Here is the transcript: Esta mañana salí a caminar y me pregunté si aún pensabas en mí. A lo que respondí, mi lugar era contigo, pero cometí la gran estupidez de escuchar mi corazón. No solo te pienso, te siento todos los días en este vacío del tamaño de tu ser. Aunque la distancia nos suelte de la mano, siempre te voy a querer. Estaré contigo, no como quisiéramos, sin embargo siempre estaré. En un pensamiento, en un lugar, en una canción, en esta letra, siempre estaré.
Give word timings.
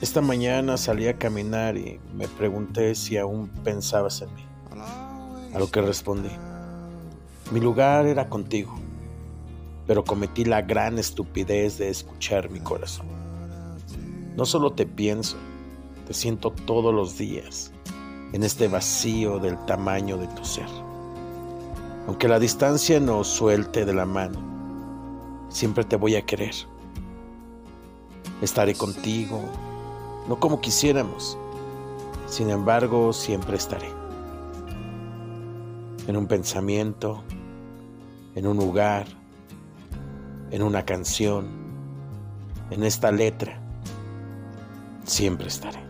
Esta 0.00 0.22
mañana 0.22 0.78
salí 0.78 1.08
a 1.08 1.18
caminar 1.18 1.76
y 1.76 2.00
me 2.14 2.26
pregunté 2.26 2.94
si 2.94 3.18
aún 3.18 3.48
pensabas 3.62 4.22
en 4.22 4.34
mí. 4.34 4.42
A 5.52 5.58
lo 5.58 5.70
que 5.70 5.82
respondí, 5.82 6.30
mi 7.52 7.60
lugar 7.60 8.06
era 8.06 8.30
contigo, 8.30 8.72
pero 9.86 10.02
cometí 10.02 10.46
la 10.46 10.62
gran 10.62 10.98
estupidez 10.98 11.76
de 11.76 11.90
escuchar 11.90 12.48
mi 12.48 12.60
corazón. 12.60 13.08
No 14.38 14.46
solo 14.46 14.72
te 14.72 14.86
pienso, 14.86 15.36
te 16.06 16.14
siento 16.14 16.50
todos 16.50 16.94
los 16.94 17.18
días 17.18 17.70
en 18.32 18.42
este 18.42 18.68
vacío 18.68 19.38
del 19.38 19.58
tamaño 19.66 20.16
de 20.16 20.28
tu 20.28 20.46
ser. 20.46 20.68
Aunque 22.06 22.26
la 22.26 22.38
distancia 22.38 23.00
nos 23.00 23.28
suelte 23.28 23.84
de 23.84 23.92
la 23.92 24.06
mano, 24.06 24.40
siempre 25.50 25.84
te 25.84 25.96
voy 25.96 26.16
a 26.16 26.22
querer. 26.22 26.54
Estaré 28.40 28.74
contigo, 28.74 29.42
no 30.28 30.38
como 30.38 30.60
quisiéramos, 30.60 31.38
sin 32.26 32.50
embargo 32.50 33.12
siempre 33.12 33.56
estaré. 33.56 33.88
En 36.06 36.16
un 36.16 36.26
pensamiento, 36.26 37.22
en 38.34 38.46
un 38.46 38.56
lugar, 38.56 39.06
en 40.50 40.62
una 40.62 40.84
canción, 40.84 41.48
en 42.70 42.84
esta 42.84 43.10
letra, 43.12 43.60
siempre 45.04 45.48
estaré. 45.48 45.80